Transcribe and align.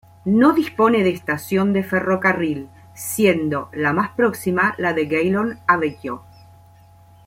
No 0.25 0.53
dispone 0.53 1.03
de 1.03 1.11
estación 1.11 1.73
de 1.73 1.83
ferrocarril, 1.83 2.69
siendo 2.95 3.69
la 3.71 3.93
más 3.93 4.09
próxima 4.15 4.73
la 4.79 4.93
de 4.93 5.05
Gaillon-Aubevoye. 5.07 6.21